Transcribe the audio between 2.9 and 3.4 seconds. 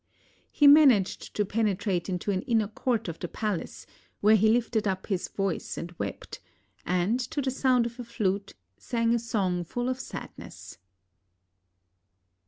of the